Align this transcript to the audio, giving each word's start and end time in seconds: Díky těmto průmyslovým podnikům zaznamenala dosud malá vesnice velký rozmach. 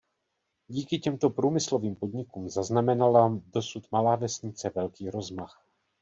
Díky 0.67 0.99
těmto 0.99 1.29
průmyslovým 1.29 1.95
podnikům 1.95 2.49
zaznamenala 2.49 3.39
dosud 3.53 3.91
malá 3.91 4.15
vesnice 4.15 4.71
velký 4.75 5.09
rozmach. 5.09 5.65